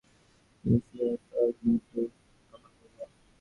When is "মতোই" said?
1.65-2.07